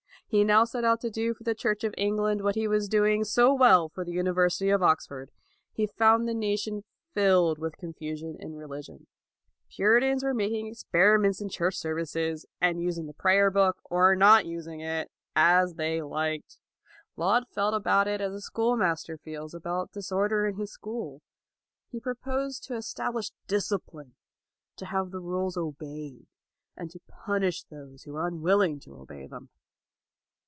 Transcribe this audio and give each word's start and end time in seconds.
He 0.31 0.45
now 0.45 0.63
set 0.63 0.85
out 0.85 1.01
to 1.01 1.09
do 1.09 1.33
for 1.33 1.43
the 1.43 1.53
Church 1.53 1.83
of 1.83 1.93
England 1.97 2.41
what 2.41 2.55
he 2.55 2.65
was 2.65 2.87
doing 2.87 3.25
so 3.25 3.53
well 3.53 3.89
for 3.89 4.05
the 4.05 4.13
University 4.13 4.69
of 4.69 4.81
Oxford. 4.81 5.29
He 5.73 5.85
found 5.85 6.25
the 6.25 6.33
nation 6.33 6.85
filled 7.13 7.59
with 7.59 7.75
confusion 7.75 8.37
in 8.39 8.55
religion. 8.55 9.07
Puritans 9.69 10.23
were 10.23 10.33
making 10.33 10.67
experi 10.73 11.19
ments 11.21 11.41
in 11.41 11.49
church 11.49 11.75
services, 11.75 12.45
and 12.61 12.81
using 12.81 13.07
the 13.07 13.13
prayer 13.13 13.51
book, 13.51 13.79
or 13.89 14.15
not 14.15 14.45
using 14.45 14.79
it, 14.79 15.11
as 15.35 15.73
they 15.73 16.01
liked. 16.01 16.57
Laud 17.17 17.49
felt 17.49 17.73
about 17.73 18.07
it 18.07 18.21
as 18.21 18.33
a 18.33 18.39
schoolmaster 18.39 19.17
feels 19.17 19.53
about 19.53 19.91
disorder 19.91 20.45
in 20.47 20.55
his 20.55 20.71
school. 20.71 21.21
He 21.91 21.99
pro 21.99 22.15
posed 22.15 22.63
to 22.67 22.77
establish 22.77 23.31
discipline, 23.47 24.15
to 24.77 24.85
have 24.85 25.11
the 25.11 25.19
rules 25.19 25.57
obeyed, 25.57 26.25
and 26.77 26.89
to 26.89 27.01
punish 27.09 27.63
those 27.63 28.03
who 28.03 28.13
were 28.13 28.25
unwilling 28.25 28.79
to 28.79 28.95
obey 28.95 29.27
them. 29.27 29.49